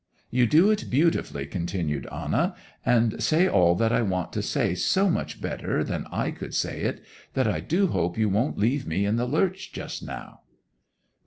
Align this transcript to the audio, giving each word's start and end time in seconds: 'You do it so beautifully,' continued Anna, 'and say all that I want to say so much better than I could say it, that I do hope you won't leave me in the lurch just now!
'You 0.31 0.47
do 0.47 0.71
it 0.71 0.79
so 0.79 0.87
beautifully,' 0.87 1.45
continued 1.45 2.07
Anna, 2.07 2.55
'and 2.83 3.21
say 3.21 3.47
all 3.47 3.75
that 3.75 3.91
I 3.91 4.01
want 4.01 4.33
to 4.33 4.41
say 4.41 4.73
so 4.73 5.11
much 5.11 5.39
better 5.39 5.83
than 5.83 6.07
I 6.11 6.31
could 6.31 6.55
say 6.55 6.81
it, 6.81 7.03
that 7.35 7.45
I 7.47 7.59
do 7.59 7.85
hope 7.85 8.17
you 8.17 8.27
won't 8.27 8.57
leave 8.57 8.87
me 8.87 9.05
in 9.05 9.17
the 9.17 9.27
lurch 9.27 9.71
just 9.71 10.01
now! 10.01 10.41